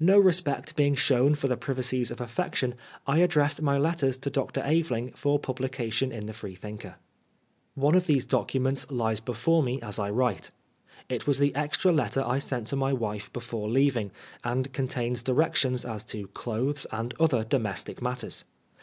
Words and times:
No 0.00 0.18
respect 0.18 0.76
being 0.76 0.94
shown 0.94 1.34
for 1.34 1.48
the 1.48 1.56
privacies 1.56 2.10
of 2.10 2.20
affection, 2.20 2.74
I 3.06 3.20
addressed 3.20 3.62
my 3.62 3.78
letters 3.78 4.18
to 4.18 4.28
Dr. 4.28 4.60
Aveling 4.60 5.12
for 5.14 5.38
publication 5.38 6.12
in 6.12 6.26
the 6.26 6.34
Freethinker. 6.34 6.96
One 7.74 7.94
of 7.94 8.06
these 8.06 8.26
documents 8.26 8.90
lies 8.90 9.18
before 9.18 9.62
me 9.62 9.80
as 9.80 9.98
I 9.98 10.10
write. 10.10 10.50
It 11.08 11.26
was 11.26 11.38
the 11.38 11.54
extra 11.54 11.90
letter 11.90 12.22
I 12.22 12.38
sent 12.38 12.66
to 12.66 12.76
my 12.76 12.92
wife 12.92 13.32
before 13.32 13.70
leaving, 13.70 14.10
and 14.44 14.70
contains 14.74 15.22
directions 15.22 15.86
as 15.86 16.04
to 16.04 16.26
clothes 16.28 16.86
and 16.92 17.14
other 17.18 17.42
domes 17.42 17.82
tic 17.82 18.02
matters. 18.02 18.44